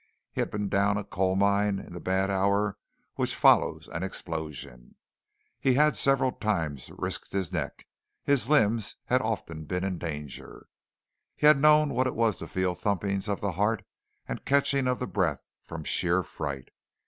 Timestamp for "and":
14.27-14.43